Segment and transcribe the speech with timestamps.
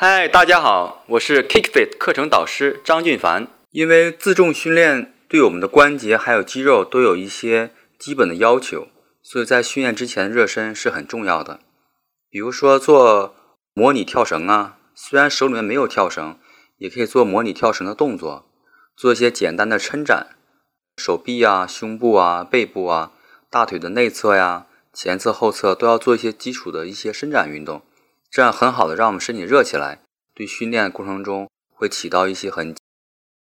[0.00, 3.48] 嗨，大家好，我是 KickFit 课程导师张俊凡。
[3.72, 8.86] 因为自重训练对我们的关节还有肌肉都有一些基本的要求，
[9.24, 11.58] 所以在训练之前热身是很重要的。
[12.30, 13.34] 比如说做
[13.74, 16.38] 模拟跳绳啊，虽然手里面没有跳绳，
[16.76, 18.48] 也可以做模拟跳绳的动作，
[18.96, 20.36] 做一些简单的伸展，
[20.96, 23.10] 手臂啊、胸部啊、背部啊、
[23.50, 27.82] 大腿的内侧呀、前侧、后侧都要做一些基础的一些伸展运动。
[28.30, 30.00] 这样很好的让我们身体热起来，
[30.34, 32.74] 对训练过程中会起到一些很